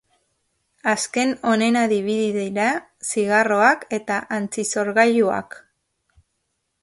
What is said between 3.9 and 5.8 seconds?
edo antisorgailuak.